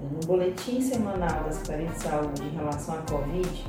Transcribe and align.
No 0.00 0.20
boletim 0.26 0.80
semanal 0.80 1.44
da 1.44 1.52
Secretaria 1.52 1.88
de 1.88 1.98
Saúde 2.00 2.42
em 2.42 2.56
relação 2.56 2.94
à 2.94 2.98
Covid, 3.10 3.66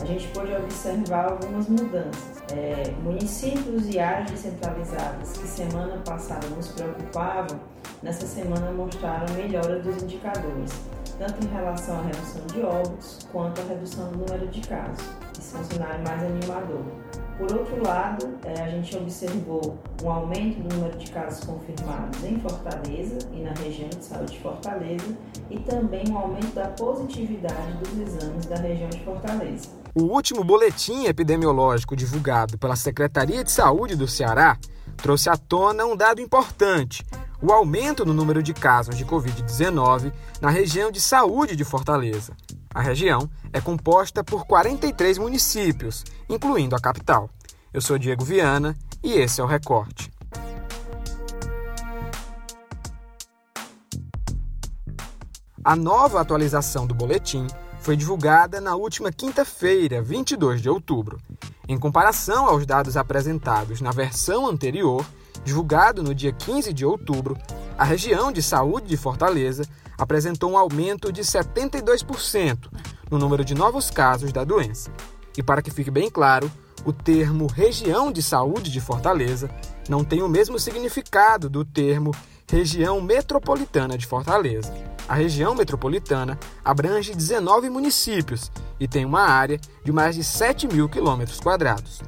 a 0.00 0.04
gente 0.04 0.28
pôde 0.28 0.52
observar 0.54 1.32
algumas 1.32 1.68
mudanças. 1.68 2.42
É, 2.52 2.90
municípios 3.02 3.88
e 3.92 3.98
áreas 3.98 4.30
descentralizadas 4.30 5.32
que 5.32 5.46
semana 5.46 5.98
passada 6.04 6.46
nos 6.48 6.68
preocupavam, 6.68 7.58
nessa 8.02 8.26
semana 8.26 8.70
mostraram 8.72 9.32
melhora 9.34 9.80
dos 9.80 10.02
indicadores, 10.02 10.72
tanto 11.18 11.44
em 11.44 11.48
relação 11.50 11.98
à 11.98 12.02
redução 12.02 12.46
de 12.46 12.62
óbitos 12.62 13.18
quanto 13.32 13.60
à 13.60 13.64
redução 13.64 14.10
do 14.12 14.18
número 14.18 14.46
de 14.48 14.60
casos. 14.60 15.04
Isso 15.38 15.56
é 15.56 15.60
um 15.60 15.64
cenário 15.64 16.04
mais 16.04 16.22
animador. 16.22 16.84
Por 17.38 17.52
outro 17.52 17.80
lado, 17.84 18.36
é, 18.44 18.62
a 18.62 18.68
gente 18.68 18.96
observou 18.96 19.78
um 20.02 20.10
aumento 20.10 20.60
do 20.60 20.74
número 20.74 20.98
de 20.98 21.08
casos 21.10 21.44
confirmados 21.44 22.24
em 22.24 22.36
Fortaleza 22.40 23.18
e 23.32 23.42
na 23.42 23.52
região 23.52 23.88
de 23.88 24.04
saúde 24.04 24.32
de 24.32 24.40
Fortaleza 24.40 25.16
e 25.48 25.58
também 25.60 26.04
um 26.10 26.18
aumento 26.18 26.52
da 26.52 26.66
positividade 26.68 27.72
dos 27.74 27.96
exames 28.00 28.44
da 28.46 28.56
região 28.56 28.90
de 28.90 29.04
Fortaleza. 29.04 29.68
O 29.94 30.02
último 30.02 30.42
boletim 30.42 31.06
epidemiológico 31.06 31.94
divulgado 31.94 32.58
pela 32.58 32.74
Secretaria 32.74 33.44
de 33.44 33.52
Saúde 33.52 33.94
do 33.94 34.08
Ceará 34.08 34.58
trouxe 34.96 35.30
à 35.30 35.36
tona 35.36 35.86
um 35.86 35.96
dado 35.96 36.20
importante: 36.20 37.04
o 37.40 37.52
aumento 37.52 38.04
no 38.04 38.12
número 38.12 38.42
de 38.42 38.52
casos 38.52 38.96
de 38.96 39.04
Covid-19 39.04 40.12
na 40.40 40.50
região 40.50 40.90
de 40.90 41.00
saúde 41.00 41.54
de 41.54 41.64
Fortaleza. 41.64 42.34
A 42.74 42.80
região 42.80 43.30
é 43.52 43.60
composta 43.60 44.22
por 44.22 44.46
43 44.46 45.18
municípios, 45.18 46.04
incluindo 46.28 46.76
a 46.76 46.80
capital. 46.80 47.30
Eu 47.72 47.80
sou 47.80 47.98
Diego 47.98 48.24
Viana 48.24 48.76
e 49.02 49.12
esse 49.14 49.40
é 49.40 49.44
o 49.44 49.46
Recorte. 49.46 50.10
A 55.64 55.76
nova 55.76 56.20
atualização 56.20 56.86
do 56.86 56.94
boletim 56.94 57.46
foi 57.80 57.96
divulgada 57.96 58.60
na 58.60 58.74
última 58.74 59.12
quinta-feira, 59.12 60.02
22 60.02 60.62
de 60.62 60.68
outubro. 60.68 61.18
Em 61.68 61.78
comparação 61.78 62.46
aos 62.46 62.64
dados 62.64 62.96
apresentados 62.96 63.80
na 63.80 63.90
versão 63.90 64.46
anterior, 64.46 65.04
divulgado 65.44 66.02
no 66.02 66.14
dia 66.14 66.32
15 66.32 66.72
de 66.72 66.84
outubro, 66.84 67.36
a 67.76 67.84
região 67.84 68.32
de 68.32 68.42
saúde 68.42 68.88
de 68.88 68.96
Fortaleza 68.96 69.64
apresentou 69.96 70.52
um 70.52 70.58
aumento 70.58 71.12
de 71.12 71.22
72% 71.22 72.68
no 73.10 73.18
número 73.18 73.44
de 73.44 73.54
novos 73.54 73.90
casos 73.90 74.32
da 74.32 74.44
doença. 74.44 74.90
E 75.36 75.42
para 75.42 75.62
que 75.62 75.70
fique 75.70 75.90
bem 75.90 76.10
claro, 76.10 76.50
o 76.84 76.92
termo 76.92 77.46
região 77.46 78.12
de 78.12 78.22
saúde 78.22 78.70
de 78.70 78.80
Fortaleza 78.80 79.50
não 79.88 80.04
tem 80.04 80.22
o 80.22 80.28
mesmo 80.28 80.58
significado 80.58 81.48
do 81.48 81.64
termo 81.64 82.12
região 82.50 83.00
metropolitana 83.00 83.98
de 83.98 84.06
Fortaleza. 84.06 84.72
A 85.08 85.14
região 85.14 85.54
metropolitana 85.54 86.38
abrange 86.64 87.14
19 87.14 87.70
municípios 87.70 88.50
e 88.78 88.86
tem 88.86 89.04
uma 89.04 89.22
área 89.22 89.60
de 89.84 89.92
mais 89.92 90.14
de 90.14 90.24
7 90.24 90.68
mil 90.68 90.88
quilômetros 90.88 91.40
quadrados. 91.40 92.00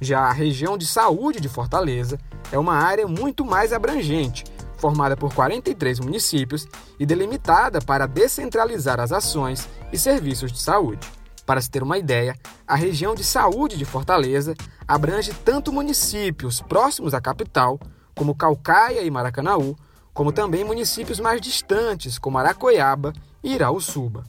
Já 0.00 0.20
a 0.20 0.32
região 0.32 0.76
de 0.76 0.86
saúde 0.86 1.40
de 1.40 1.48
Fortaleza 1.48 2.18
é 2.52 2.58
uma 2.58 2.74
área 2.74 3.06
muito 3.06 3.44
mais 3.44 3.72
abrangente, 3.72 4.44
formada 4.76 5.16
por 5.16 5.32
43 5.34 6.00
municípios 6.00 6.68
e 6.98 7.06
delimitada 7.06 7.80
para 7.80 8.06
descentralizar 8.06 9.00
as 9.00 9.12
ações 9.12 9.68
e 9.92 9.98
serviços 9.98 10.52
de 10.52 10.60
saúde. 10.60 11.08
Para 11.46 11.60
se 11.60 11.70
ter 11.70 11.82
uma 11.82 11.98
ideia, 11.98 12.34
a 12.66 12.74
região 12.74 13.14
de 13.14 13.22
saúde 13.22 13.76
de 13.76 13.84
Fortaleza 13.84 14.54
abrange 14.88 15.32
tanto 15.44 15.72
municípios 15.72 16.60
próximos 16.60 17.12
à 17.12 17.20
capital, 17.20 17.78
como 18.14 18.34
Calcaia 18.34 19.02
e 19.02 19.10
Maracanaú, 19.10 19.76
como 20.12 20.32
também 20.32 20.64
municípios 20.64 21.20
mais 21.20 21.40
distantes, 21.40 22.18
como 22.18 22.38
Aracoiaba 22.38 23.12
e 23.42 23.54
Iraúçuba. 23.54 24.24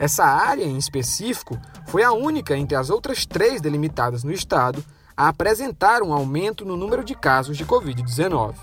Essa 0.00 0.24
área 0.24 0.64
em 0.64 0.78
específico 0.78 1.58
foi 1.86 2.02
a 2.02 2.12
única 2.12 2.56
entre 2.56 2.76
as 2.76 2.88
outras 2.88 3.26
três 3.26 3.60
delimitadas 3.60 4.24
no 4.24 4.32
estado 4.32 4.82
a 5.18 5.26
apresentar 5.26 6.00
um 6.00 6.12
aumento 6.12 6.64
no 6.64 6.76
número 6.76 7.02
de 7.02 7.12
casos 7.12 7.56
de 7.56 7.66
Covid-19. 7.66 8.54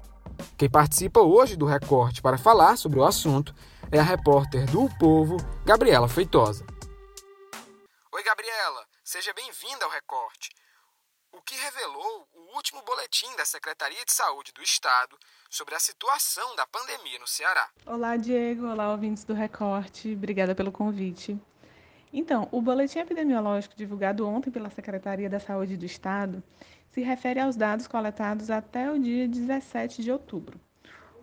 Quem 0.58 0.70
participa 0.70 1.20
hoje 1.20 1.58
do 1.58 1.66
recorte 1.66 2.22
para 2.22 2.38
falar 2.38 2.78
sobre 2.78 2.98
o 2.98 3.04
assunto 3.04 3.54
é 3.92 4.00
a 4.00 4.04
repórter 4.04 4.66
do 4.72 4.88
Povo, 4.98 5.36
Gabriela 5.66 6.08
Feitosa. 6.08 6.66
Oi, 8.10 8.24
Gabriela, 8.24 8.86
seja 9.04 9.34
bem-vinda 9.34 9.84
ao 9.84 9.92
recorte. 9.92 10.50
O 11.34 11.42
que 11.42 11.56
revelou 11.56 12.26
o 12.34 12.56
último 12.56 12.82
boletim 12.84 13.36
da 13.36 13.44
Secretaria 13.44 14.06
de 14.06 14.14
Saúde 14.14 14.54
do 14.54 14.64
Estado 14.64 15.18
sobre 15.50 15.76
a 15.76 15.80
situação 15.80 16.56
da 16.56 16.66
pandemia 16.66 17.20
no 17.20 17.28
Ceará? 17.28 17.70
Olá, 17.86 18.16
Diego. 18.16 18.66
Olá, 18.66 18.92
ouvintes 18.92 19.26
do 19.26 19.34
Recorte. 19.34 20.14
Obrigada 20.14 20.56
pelo 20.56 20.72
convite. 20.72 21.38
Então, 22.18 22.48
o 22.50 22.62
boletim 22.62 23.00
epidemiológico 23.00 23.76
divulgado 23.76 24.26
ontem 24.26 24.50
pela 24.50 24.70
Secretaria 24.70 25.30
da 25.30 25.38
Saúde 25.38 25.76
do 25.76 25.84
Estado 25.84 26.42
se 26.88 27.02
refere 27.02 27.42
aos 27.42 27.58
dados 27.58 27.88
coletados 27.88 28.50
até 28.50 28.90
o 28.90 28.98
dia 28.98 29.28
17 29.28 30.02
de 30.02 30.10
outubro. 30.10 30.58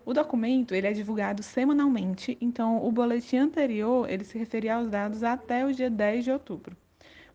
O 0.05 0.13
documento 0.13 0.75
ele 0.75 0.85
é 0.85 0.93
divulgado 0.93 1.41
semanalmente, 1.41 2.37
então 2.39 2.85
o 2.85 2.91
boletim 2.91 3.37
anterior 3.37 4.07
ele 4.07 4.23
se 4.23 4.37
referia 4.37 4.75
aos 4.75 4.87
dados 4.87 5.23
até 5.23 5.65
o 5.65 5.73
dia 5.73 5.89
10 5.89 6.25
de 6.25 6.31
outubro. 6.31 6.77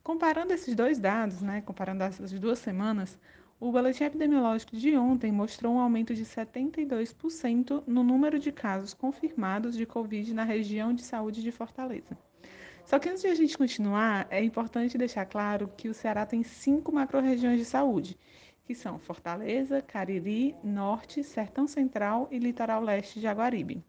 Comparando 0.05 0.53
esses 0.53 0.77
dois 0.77 1.01
dados, 1.01 1.43
né, 1.43 1.61
comparando 1.61 2.05
essas 2.05 2.31
duas 2.31 2.61
semanas, 2.61 3.19
o 3.59 3.73
boletim 3.73 4.05
epidemiológico 4.05 4.77
de 4.77 4.97
ontem 4.97 5.33
mostrou 5.33 5.75
um 5.75 5.81
aumento 5.81 6.15
de 6.15 6.25
72% 6.25 7.83
no 7.89 8.05
número 8.05 8.39
de 8.39 8.53
casos 8.53 8.95
confirmados 8.95 9.77
de 9.77 9.85
Covid 9.85 10.33
na 10.33 10.45
região 10.45 10.95
de 10.95 11.03
saúde 11.03 11.43
de 11.43 11.51
Fortaleza. 11.51 12.17
Só 12.89 12.99
que 12.99 13.07
antes 13.11 13.21
de 13.21 13.29
a 13.29 13.35
gente 13.35 13.59
continuar, 13.59 14.27
é 14.31 14.43
importante 14.43 14.97
deixar 14.97 15.27
claro 15.27 15.71
que 15.77 15.91
o 15.91 15.95
Ceará 15.95 16.25
tem 16.25 16.43
cinco 16.43 16.91
macro-regiões 16.91 17.59
de 17.59 17.67
saúde, 17.67 18.17
que 18.65 18.75
são 18.75 18.99
Fortaleza, 18.99 19.83
Cariri, 19.83 20.57
Norte, 20.65 21.23
Sertão 21.23 21.69
Central 21.69 22.27
e 22.31 22.39
Litoral 22.39 22.83
Leste 22.83 23.17
de 23.17 23.21
Jaguaribe. 23.21 23.85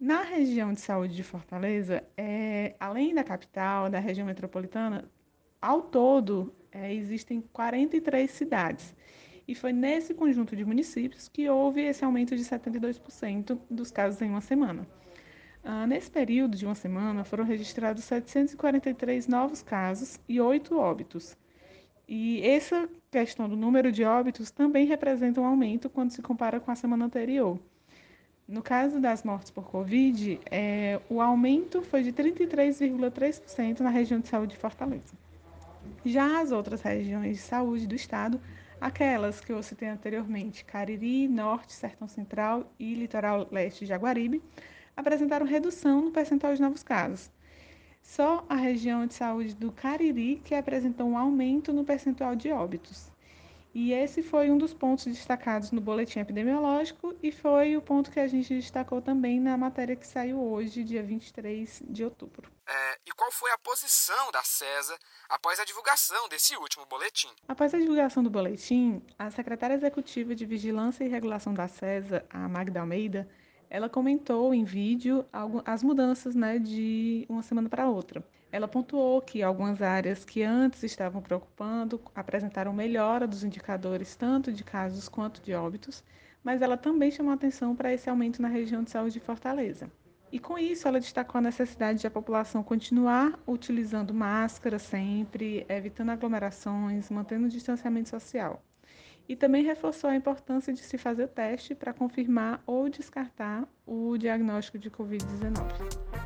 Na 0.00 0.22
região 0.22 0.72
de 0.72 0.80
saúde 0.80 1.14
de 1.14 1.22
Fortaleza, 1.22 2.02
é, 2.16 2.74
além 2.80 3.14
da 3.14 3.22
capital, 3.22 3.90
da 3.90 3.98
região 3.98 4.26
metropolitana, 4.26 5.04
ao 5.60 5.82
todo 5.82 6.54
é, 6.72 6.94
existem 6.94 7.42
43 7.52 8.30
cidades. 8.30 8.96
E 9.46 9.54
foi 9.54 9.74
nesse 9.74 10.14
conjunto 10.14 10.56
de 10.56 10.64
municípios 10.64 11.28
que 11.28 11.50
houve 11.50 11.82
esse 11.82 12.02
aumento 12.02 12.34
de 12.34 12.42
72% 12.42 13.60
dos 13.70 13.90
casos 13.90 14.22
em 14.22 14.30
uma 14.30 14.40
semana. 14.40 14.88
Ah, 15.68 15.84
nesse 15.84 16.08
período 16.08 16.56
de 16.56 16.64
uma 16.64 16.76
semana, 16.76 17.24
foram 17.24 17.42
registrados 17.44 18.04
743 18.04 19.26
novos 19.26 19.62
casos 19.62 20.16
e 20.28 20.40
8 20.40 20.78
óbitos. 20.78 21.36
E 22.06 22.40
essa 22.46 22.88
questão 23.10 23.48
do 23.48 23.56
número 23.56 23.90
de 23.90 24.04
óbitos 24.04 24.52
também 24.52 24.86
representa 24.86 25.40
um 25.40 25.44
aumento 25.44 25.90
quando 25.90 26.12
se 26.12 26.22
compara 26.22 26.60
com 26.60 26.70
a 26.70 26.76
semana 26.76 27.06
anterior. 27.06 27.58
No 28.46 28.62
caso 28.62 29.00
das 29.00 29.24
mortes 29.24 29.50
por 29.50 29.68
Covid, 29.68 30.38
é, 30.52 31.00
o 31.10 31.20
aumento 31.20 31.82
foi 31.82 32.04
de 32.04 32.12
33,3% 32.12 33.80
na 33.80 33.90
região 33.90 34.20
de 34.20 34.28
saúde 34.28 34.52
de 34.52 34.60
Fortaleza. 34.60 35.14
Já 36.04 36.42
as 36.42 36.52
outras 36.52 36.80
regiões 36.80 37.38
de 37.38 37.42
saúde 37.42 37.88
do 37.88 37.94
estado, 37.96 38.40
aquelas 38.80 39.40
que 39.40 39.52
eu 39.52 39.60
citei 39.64 39.88
anteriormente, 39.88 40.64
Cariri, 40.64 41.26
Norte, 41.26 41.72
Sertão 41.72 42.06
Central 42.06 42.72
e 42.78 42.94
Litoral 42.94 43.48
Leste 43.50 43.80
de 43.80 43.86
Jaguaribe, 43.86 44.40
apresentaram 44.96 45.44
redução 45.44 46.00
no 46.00 46.10
percentual 46.10 46.54
de 46.54 46.62
novos 46.62 46.82
casos. 46.82 47.30
Só 48.02 48.44
a 48.48 48.54
região 48.54 49.06
de 49.06 49.14
saúde 49.14 49.54
do 49.54 49.70
Cariri 49.70 50.40
que 50.44 50.54
apresentou 50.54 51.06
um 51.06 51.18
aumento 51.18 51.72
no 51.72 51.84
percentual 51.84 52.34
de 52.34 52.50
óbitos. 52.50 53.10
E 53.78 53.92
esse 53.92 54.22
foi 54.22 54.50
um 54.50 54.56
dos 54.56 54.72
pontos 54.72 55.04
destacados 55.04 55.70
no 55.70 55.82
boletim 55.82 56.18
epidemiológico 56.18 57.14
e 57.22 57.30
foi 57.30 57.76
o 57.76 57.82
ponto 57.82 58.10
que 58.10 58.18
a 58.18 58.26
gente 58.26 58.54
destacou 58.54 59.02
também 59.02 59.38
na 59.38 59.54
matéria 59.58 59.94
que 59.94 60.06
saiu 60.06 60.40
hoje, 60.40 60.82
dia 60.82 61.02
23 61.02 61.82
de 61.86 62.02
outubro. 62.02 62.50
É, 62.66 62.98
e 63.04 63.12
qual 63.12 63.30
foi 63.30 63.50
a 63.52 63.58
posição 63.58 64.32
da 64.32 64.42
CESA 64.42 64.98
após 65.28 65.60
a 65.60 65.64
divulgação 65.66 66.26
desse 66.30 66.56
último 66.56 66.86
boletim? 66.86 67.28
Após 67.46 67.74
a 67.74 67.78
divulgação 67.78 68.22
do 68.22 68.30
boletim, 68.30 69.02
a 69.18 69.30
secretária 69.30 69.74
executiva 69.74 70.34
de 70.34 70.46
Vigilância 70.46 71.04
e 71.04 71.08
Regulação 71.08 71.52
da 71.52 71.68
CESA, 71.68 72.24
a 72.30 72.48
Magda 72.48 72.80
Almeida, 72.80 73.28
ela 73.68 73.88
comentou 73.88 74.54
em 74.54 74.64
vídeo 74.64 75.24
as 75.64 75.82
mudanças 75.82 76.34
né, 76.34 76.58
de 76.58 77.26
uma 77.28 77.42
semana 77.42 77.68
para 77.68 77.88
outra. 77.88 78.24
Ela 78.50 78.68
pontuou 78.68 79.20
que 79.20 79.42
algumas 79.42 79.82
áreas 79.82 80.24
que 80.24 80.42
antes 80.42 80.82
estavam 80.82 81.20
preocupando 81.20 82.00
apresentaram 82.14 82.72
melhora 82.72 83.26
dos 83.26 83.44
indicadores 83.44 84.14
tanto 84.14 84.52
de 84.52 84.64
casos 84.64 85.08
quanto 85.08 85.42
de 85.42 85.52
óbitos, 85.52 86.02
mas 86.42 86.62
ela 86.62 86.76
também 86.76 87.10
chamou 87.10 87.32
atenção 87.32 87.74
para 87.74 87.92
esse 87.92 88.08
aumento 88.08 88.40
na 88.40 88.48
região 88.48 88.82
de 88.82 88.90
saúde 88.90 89.14
de 89.14 89.20
Fortaleza. 89.20 89.90
E 90.30 90.38
com 90.38 90.58
isso, 90.58 90.86
ela 90.86 91.00
destacou 91.00 91.38
a 91.38 91.42
necessidade 91.42 92.00
de 92.00 92.06
a 92.06 92.10
população 92.10 92.62
continuar 92.62 93.38
utilizando 93.46 94.12
máscara 94.12 94.78
sempre, 94.78 95.64
evitando 95.68 96.10
aglomerações, 96.10 97.10
mantendo 97.10 97.46
o 97.46 97.50
distanciamento 97.50 98.08
social. 98.08 98.62
E 99.28 99.34
também 99.34 99.64
reforçou 99.64 100.10
a 100.10 100.16
importância 100.16 100.72
de 100.72 100.80
se 100.80 100.96
fazer 100.96 101.24
o 101.24 101.28
teste 101.28 101.74
para 101.74 101.92
confirmar 101.92 102.60
ou 102.66 102.88
descartar 102.88 103.64
o 103.86 104.16
diagnóstico 104.16 104.78
de 104.78 104.90
Covid-19. 104.90 106.16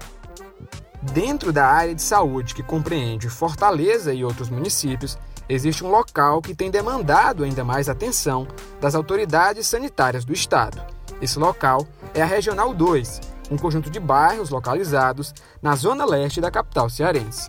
Dentro 1.15 1.53
da 1.53 1.67
área 1.67 1.95
de 1.95 2.03
saúde 2.03 2.55
que 2.55 2.63
compreende 2.63 3.31
Fortaleza 3.31 4.13
e 4.13 4.23
outros 4.23 4.51
municípios, 4.51 5.19
existe 5.49 5.83
um 5.83 5.91
local 5.91 6.43
que 6.43 6.55
tem 6.55 6.71
demandado 6.71 7.43
ainda 7.43 7.65
mais 7.65 7.89
atenção 7.89 8.47
das 8.81 8.95
autoridades 8.95 9.67
sanitárias 9.67 10.25
do 10.25 10.33
estado. 10.33 10.81
Esse 11.21 11.39
local 11.39 11.87
é 12.15 12.23
a 12.23 12.27
Regional 12.27 12.75
2, 12.75 13.21
um 13.51 13.57
conjunto 13.57 13.91
de 13.91 13.99
bairros 13.99 14.51
localizados 14.51 15.35
na 15.63 15.75
zona 15.75 16.05
leste 16.05 16.41
da 16.41 16.51
capital 16.51 16.89
cearense. 16.91 17.49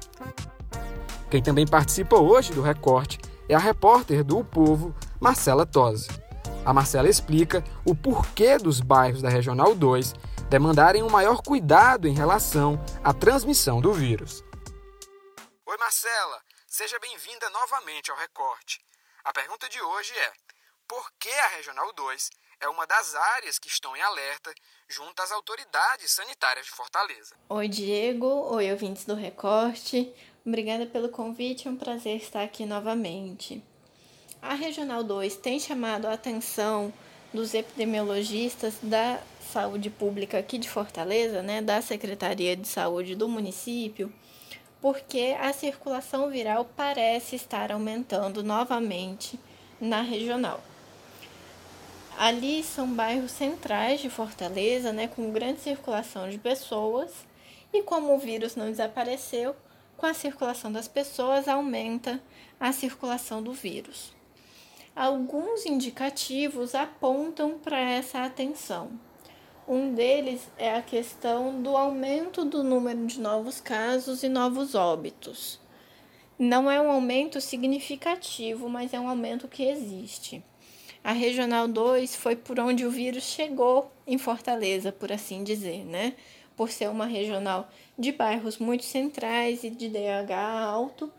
Quem 1.29 1.41
também 1.41 1.67
participa 1.67 2.17
hoje 2.17 2.53
do 2.53 2.61
recorte 2.61 3.19
é 3.47 3.55
a 3.55 3.59
repórter 3.59 4.23
do 4.23 4.39
o 4.39 4.43
Povo, 4.43 4.95
Marcela 5.21 5.67
Tosi. 5.67 6.09
A 6.65 6.73
Marcela 6.73 7.07
explica 7.07 7.63
o 7.85 7.93
porquê 7.93 8.57
dos 8.57 8.81
bairros 8.81 9.21
da 9.21 9.29
Regional 9.29 9.75
2 9.75 10.13
demandarem 10.49 11.03
um 11.03 11.11
maior 11.11 11.43
cuidado 11.43 12.07
em 12.07 12.15
relação 12.15 12.83
à 13.03 13.13
transmissão 13.13 13.79
do 13.79 13.93
vírus. 13.93 14.43
Oi, 15.63 15.77
Marcela, 15.77 16.41
seja 16.65 16.97
bem-vinda 16.97 17.47
novamente 17.51 18.09
ao 18.09 18.17
Recorte. 18.17 18.79
A 19.23 19.31
pergunta 19.31 19.69
de 19.69 19.79
hoje 19.79 20.11
é: 20.17 20.33
por 20.87 21.11
que 21.19 21.29
a 21.29 21.47
Regional 21.49 21.93
2 21.93 22.29
é 22.59 22.67
uma 22.67 22.87
das 22.87 23.13
áreas 23.13 23.59
que 23.59 23.67
estão 23.67 23.95
em 23.95 24.01
alerta 24.01 24.51
junto 24.89 25.21
às 25.21 25.31
autoridades 25.31 26.11
sanitárias 26.11 26.65
de 26.65 26.71
Fortaleza? 26.71 27.35
Oi, 27.47 27.67
Diego. 27.67 28.25
Oi, 28.55 28.71
ouvintes 28.71 29.05
do 29.05 29.13
Recorte. 29.13 30.11
Obrigada 30.43 30.87
pelo 30.87 31.09
convite, 31.09 31.67
é 31.67 31.71
um 31.71 31.77
prazer 31.77 32.17
estar 32.17 32.41
aqui 32.41 32.65
novamente. 32.65 33.63
A 34.41 34.55
Regional 34.55 35.03
2 35.03 35.35
tem 35.35 35.59
chamado 35.59 36.07
a 36.07 36.13
atenção 36.13 36.91
dos 37.31 37.53
epidemiologistas 37.53 38.73
da 38.81 39.21
saúde 39.39 39.91
pública 39.91 40.39
aqui 40.39 40.57
de 40.57 40.67
Fortaleza, 40.67 41.43
né, 41.43 41.61
da 41.61 41.79
Secretaria 41.79 42.57
de 42.57 42.67
Saúde 42.67 43.15
do 43.15 43.29
município, 43.29 44.11
porque 44.81 45.37
a 45.39 45.53
circulação 45.53 46.27
viral 46.31 46.67
parece 46.75 47.35
estar 47.35 47.71
aumentando 47.71 48.41
novamente 48.41 49.39
na 49.79 50.01
regional. 50.01 50.59
Ali 52.17 52.63
são 52.63 52.87
bairros 52.87 53.31
centrais 53.31 54.01
de 54.01 54.09
Fortaleza, 54.09 54.91
né, 54.91 55.07
com 55.07 55.31
grande 55.31 55.61
circulação 55.61 56.27
de 56.27 56.39
pessoas, 56.39 57.11
e 57.71 57.83
como 57.83 58.15
o 58.15 58.19
vírus 58.19 58.55
não 58.55 58.65
desapareceu, 58.65 59.55
com 59.95 60.07
a 60.07 60.15
circulação 60.15 60.71
das 60.71 60.87
pessoas 60.87 61.47
aumenta 61.47 62.19
a 62.59 62.71
circulação 62.71 63.41
do 63.41 63.53
vírus. 63.53 64.19
Alguns 64.95 65.65
indicativos 65.65 66.75
apontam 66.75 67.57
para 67.57 67.79
essa 67.79 68.23
atenção. 68.23 68.91
Um 69.67 69.93
deles 69.93 70.49
é 70.57 70.75
a 70.75 70.81
questão 70.81 71.61
do 71.61 71.77
aumento 71.77 72.43
do 72.43 72.63
número 72.63 73.05
de 73.05 73.19
novos 73.19 73.61
casos 73.61 74.21
e 74.23 74.29
novos 74.29 74.75
óbitos. 74.75 75.59
Não 76.37 76.69
é 76.69 76.81
um 76.81 76.91
aumento 76.91 77.39
significativo, 77.39 78.67
mas 78.67 78.93
é 78.93 78.99
um 78.99 79.07
aumento 79.07 79.47
que 79.47 79.63
existe. 79.63 80.43
A 81.03 81.13
Regional 81.13 81.67
2 81.67 82.15
foi 82.15 82.35
por 82.35 82.59
onde 82.59 82.85
o 82.85 82.91
vírus 82.91 83.23
chegou 83.23 83.91
em 84.05 84.17
Fortaleza, 84.17 84.91
por 84.91 85.11
assim 85.11 85.43
dizer, 85.43 85.85
né? 85.85 86.15
por 86.61 86.69
ser 86.69 86.89
uma 86.89 87.07
regional 87.07 87.67
de 87.97 88.11
bairros 88.11 88.59
muito 88.59 88.83
centrais 88.83 89.63
e 89.63 89.69
de 89.71 89.89
DH 89.89 90.31
alto, 90.31 91.11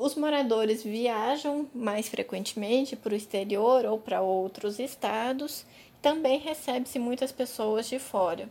os 0.00 0.14
moradores 0.14 0.82
viajam 0.82 1.68
mais 1.74 2.08
frequentemente 2.08 2.96
para 2.96 3.12
o 3.12 3.16
exterior 3.16 3.84
ou 3.84 3.98
para 3.98 4.22
outros 4.22 4.78
estados. 4.78 5.66
Também 6.00 6.38
recebe-se 6.38 6.98
muitas 6.98 7.30
pessoas 7.30 7.86
de 7.86 7.98
fora. 7.98 8.48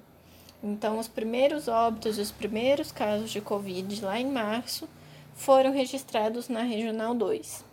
Então, 0.61 0.99
os 0.99 1.07
primeiros 1.07 1.67
óbitos 1.67 2.19
os 2.19 2.29
primeiros 2.29 2.91
casos 2.91 3.31
de 3.31 3.41
Covid 3.41 4.05
lá 4.05 4.19
em 4.19 4.29
março 4.29 4.87
foram 5.33 5.71
registrados 5.71 6.49
na 6.49 6.61
Regional 6.61 7.15
2. 7.15 7.65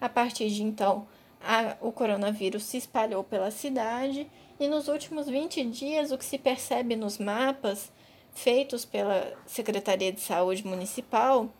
A 0.00 0.08
partir 0.08 0.48
de 0.48 0.62
então, 0.62 1.04
a, 1.42 1.76
o 1.80 1.90
coronavírus 1.90 2.62
se 2.62 2.76
espalhou 2.76 3.24
pela 3.24 3.50
cidade 3.50 4.30
e 4.60 4.68
nos 4.68 4.86
últimos 4.86 5.28
20 5.28 5.64
dias, 5.64 6.12
o 6.12 6.18
que 6.18 6.24
se 6.24 6.38
percebe 6.38 6.94
nos 6.94 7.18
mapas 7.18 7.90
feitos 8.32 8.84
pela 8.84 9.36
Secretaria 9.46 10.12
de 10.12 10.20
Saúde 10.20 10.64
Municipal 10.64 11.50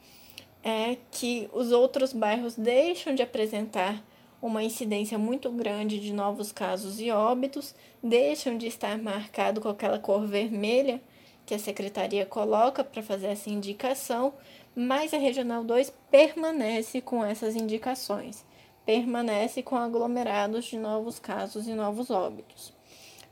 é 0.62 0.96
que 1.10 1.48
os 1.52 1.72
outros 1.72 2.12
bairros 2.12 2.54
deixam 2.54 3.14
de 3.14 3.22
apresentar 3.22 4.02
uma 4.42 4.62
incidência 4.62 5.18
muito 5.18 5.50
grande 5.50 6.00
de 6.00 6.12
novos 6.12 6.50
casos 6.50 7.00
e 7.00 7.10
óbitos, 7.10 7.74
deixam 8.02 8.56
de 8.56 8.66
estar 8.66 8.96
marcado 8.98 9.60
com 9.60 9.68
aquela 9.68 9.98
cor 9.98 10.26
vermelha 10.26 11.00
que 11.44 11.54
a 11.54 11.58
secretaria 11.58 12.24
coloca 12.24 12.82
para 12.82 13.02
fazer 13.02 13.26
essa 13.26 13.50
indicação, 13.50 14.32
mas 14.74 15.12
a 15.12 15.18
Regional 15.18 15.64
2 15.64 15.92
permanece 16.10 17.00
com 17.00 17.24
essas 17.24 17.54
indicações, 17.54 18.44
permanece 18.86 19.62
com 19.62 19.76
aglomerados 19.76 20.66
de 20.66 20.78
novos 20.78 21.18
casos 21.18 21.66
e 21.66 21.74
novos 21.74 22.10
óbitos. 22.10 22.72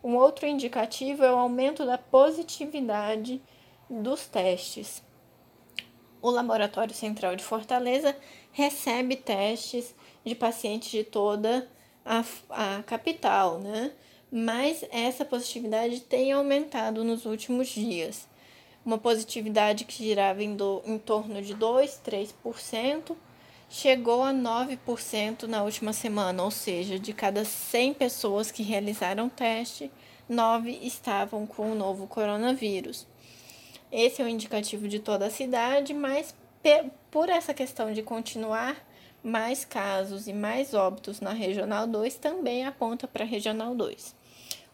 Um 0.03 0.17
outro 0.17 0.47
indicativo 0.47 1.25
é 1.25 1.33
o 1.33 1.37
aumento 1.37 1.87
da 1.87 1.99
positividade 1.99 3.41
dos 3.89 4.27
testes. 4.27 5.03
O 6.21 6.31
Laboratório 6.31 6.95
Central 6.95 7.37
de 7.37 7.45
Fortaleza 7.45 8.17
recebe 8.53 9.17
testes 9.17 9.95
de 10.25 10.35
pacientes 10.35 10.91
de 10.91 11.05
toda 11.05 11.69
a, 12.05 12.25
a 12.51 12.83
capital, 12.83 13.59
né? 13.59 13.93
Mas 14.31 14.85
essa 14.91 15.25
positividade 15.25 16.01
tem 16.01 16.33
aumentado 16.33 17.05
nos 17.05 17.25
últimos 17.25 17.69
dias. 17.69 18.29
Uma 18.85 18.99
positividade 18.99 19.85
que 19.85 20.05
girava 20.05 20.43
em, 20.43 20.57
do, 20.57 20.83
em 20.85 20.99
torno 20.99 21.41
de 21.41 21.55
2, 21.55 22.01
3%, 22.05 23.17
chegou 23.69 24.23
a 24.23 24.33
9% 24.33 25.45
na 25.45 25.63
última 25.63 25.93
semana, 25.93 26.43
ou 26.43 26.51
seja, 26.51 26.99
de 26.99 27.13
cada 27.13 27.45
100 27.45 27.95
pessoas 27.95 28.51
que 28.51 28.63
realizaram 28.63 29.29
teste, 29.29 29.91
9 30.29 30.71
estavam 30.83 31.47
com 31.47 31.73
o 31.73 31.75
novo 31.75 32.07
coronavírus. 32.07 33.07
Esse 33.91 34.21
é 34.21 34.25
o 34.25 34.29
indicativo 34.29 34.87
de 34.87 34.99
toda 34.99 35.27
a 35.27 35.31
cidade, 35.31 35.95
mas 35.95 36.35
por 37.11 37.29
essa 37.29 37.55
questão 37.55 37.93
de 37.93 38.03
continuar 38.03 38.77
mais 39.23 39.65
casos 39.65 40.29
e 40.29 40.33
mais 40.33 40.75
óbitos 40.75 41.21
na 41.21 41.33
Regional 41.33 41.87
2 41.87 42.17
também 42.17 42.67
aponta 42.67 43.09
para 43.09 43.25
a 43.25 43.27
Regional 43.27 43.75
2. 43.75 44.15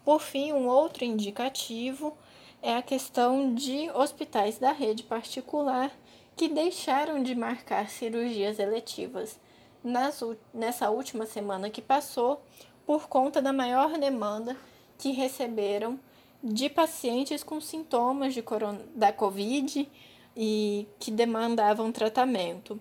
Por 0.04 0.20
fim, 0.20 0.52
um 0.52 0.66
outro 0.66 1.04
indicativo 1.04 2.16
é 2.60 2.74
a 2.76 2.82
questão 2.82 3.54
de 3.54 3.90
hospitais 3.90 4.58
da 4.58 4.72
rede 4.72 5.02
particular 5.02 5.90
que 6.36 6.48
deixaram 6.48 7.22
de 7.22 7.34
marcar 7.34 7.88
cirurgias 7.88 8.58
eletivas 8.58 9.38
nas, 9.82 10.20
nessa 10.52 10.90
última 10.90 11.26
semana 11.26 11.70
que 11.70 11.80
passou 11.80 12.42
por 12.84 13.08
conta 13.08 13.40
da 13.40 13.52
maior 13.52 13.96
demanda 13.98 14.56
que 14.98 15.12
receberam 15.12 15.98
de 16.44 16.68
pacientes 16.68 17.42
com 17.42 17.58
sintomas 17.58 18.34
de 18.34 18.42
corona, 18.42 18.84
da 18.94 19.10
Covid 19.10 19.90
e 20.36 20.86
que 21.00 21.10
demandavam 21.10 21.90
tratamento. 21.90 22.78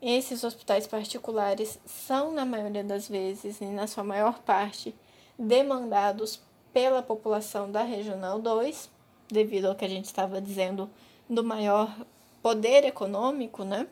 Esses 0.00 0.42
hospitais 0.42 0.84
particulares 0.84 1.78
são, 1.86 2.32
na 2.32 2.44
maioria 2.44 2.82
das 2.82 3.08
vezes 3.08 3.60
e 3.60 3.66
na 3.66 3.86
sua 3.86 4.02
maior 4.02 4.40
parte, 4.40 4.92
demandados 5.38 6.40
pela 6.72 7.00
população 7.00 7.70
da 7.70 7.84
Regional 7.84 8.40
2, 8.40 8.90
devido 9.28 9.66
ao 9.66 9.76
que 9.76 9.84
a 9.84 9.88
gente 9.88 10.06
estava 10.06 10.40
dizendo 10.40 10.90
do 11.30 11.44
maior 11.44 11.94
poder 12.42 12.84
econômico, 12.84 13.62
né? 13.62 13.86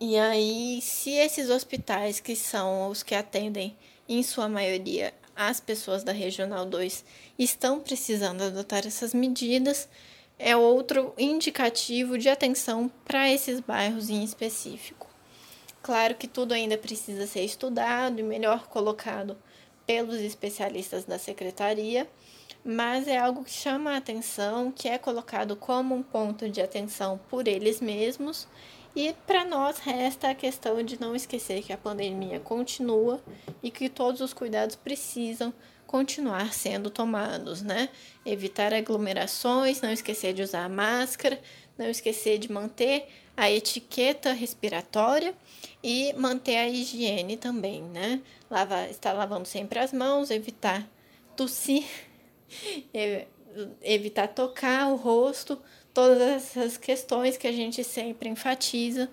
E 0.00 0.18
aí, 0.18 0.80
se 0.80 1.10
esses 1.10 1.50
hospitais, 1.50 2.20
que 2.20 2.34
são 2.34 2.88
os 2.88 3.02
que 3.02 3.14
atendem, 3.14 3.76
em 4.08 4.22
sua 4.22 4.48
maioria, 4.48 5.12
as 5.36 5.60
pessoas 5.60 6.02
da 6.02 6.12
Regional 6.12 6.66
2, 6.66 7.04
estão 7.38 7.80
precisando 7.80 8.42
adotar 8.42 8.86
essas 8.86 9.14
medidas, 9.14 9.88
é 10.38 10.56
outro 10.56 11.12
indicativo 11.16 12.18
de 12.18 12.28
atenção 12.28 12.90
para 13.04 13.30
esses 13.30 13.60
bairros 13.60 14.10
em 14.10 14.24
específico. 14.24 15.08
Claro 15.82 16.14
que 16.14 16.26
tudo 16.26 16.52
ainda 16.52 16.78
precisa 16.78 17.26
ser 17.26 17.44
estudado 17.44 18.18
e 18.18 18.22
melhor 18.22 18.66
colocado 18.68 19.36
pelos 19.86 20.16
especialistas 20.16 21.04
da 21.04 21.18
secretaria 21.18 22.08
mas 22.64 23.06
é 23.06 23.18
algo 23.18 23.44
que 23.44 23.50
chama 23.50 23.92
a 23.92 23.98
atenção, 23.98 24.72
que 24.72 24.88
é 24.88 24.96
colocado 24.96 25.54
como 25.54 25.94
um 25.94 26.02
ponto 26.02 26.48
de 26.48 26.62
atenção 26.62 27.20
por 27.28 27.46
eles 27.46 27.78
mesmos. 27.78 28.48
E 28.96 29.12
para 29.26 29.44
nós 29.44 29.78
resta 29.78 30.30
a 30.30 30.34
questão 30.34 30.82
de 30.82 31.00
não 31.00 31.16
esquecer 31.16 31.62
que 31.62 31.72
a 31.72 31.78
pandemia 31.78 32.38
continua 32.38 33.20
e 33.62 33.70
que 33.70 33.88
todos 33.88 34.20
os 34.20 34.32
cuidados 34.32 34.76
precisam 34.76 35.52
continuar 35.84 36.52
sendo 36.52 36.90
tomados, 36.90 37.60
né? 37.60 37.88
Evitar 38.24 38.72
aglomerações, 38.72 39.80
não 39.80 39.90
esquecer 39.90 40.32
de 40.32 40.42
usar 40.42 40.68
máscara, 40.68 41.40
não 41.76 41.86
esquecer 41.86 42.38
de 42.38 42.50
manter 42.50 43.08
a 43.36 43.50
etiqueta 43.50 44.32
respiratória 44.32 45.34
e 45.82 46.12
manter 46.14 46.56
a 46.56 46.68
higiene 46.68 47.36
também, 47.36 47.82
né? 47.82 48.20
Lavar, 48.48 48.88
estar 48.88 49.12
lavando 49.12 49.46
sempre 49.46 49.78
as 49.80 49.92
mãos, 49.92 50.30
evitar 50.30 50.88
tossir, 51.36 51.84
evitar 53.82 54.28
tocar 54.28 54.88
o 54.88 54.96
rosto, 54.96 55.60
todas 55.94 56.20
essas 56.20 56.76
questões 56.76 57.36
que 57.36 57.46
a 57.46 57.52
gente 57.52 57.84
sempre 57.84 58.28
enfatiza, 58.28 59.08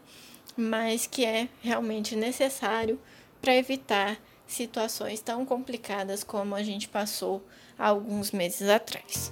mas 0.57 1.05
que 1.05 1.23
é 1.23 1.47
realmente 1.61 2.15
necessário 2.15 2.99
para 3.39 3.55
evitar 3.55 4.17
situações 4.47 5.21
tão 5.21 5.45
complicadas 5.45 6.23
como 6.23 6.55
a 6.55 6.63
gente 6.63 6.89
passou 6.89 7.45
há 7.77 7.87
alguns 7.87 8.31
meses 8.31 8.67
atrás. 8.67 9.31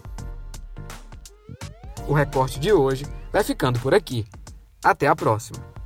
O 2.08 2.14
recorte 2.14 2.60
de 2.60 2.72
hoje 2.72 3.06
vai 3.32 3.44
ficando 3.44 3.80
por 3.80 3.94
aqui. 3.94 4.26
Até 4.84 5.08
a 5.08 5.16
próxima! 5.16 5.79